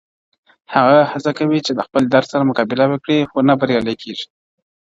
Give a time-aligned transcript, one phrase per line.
[0.73, 4.15] هغه هڅه کوي چي له خپل درد سره مقابله وکړي خو نه برياليږي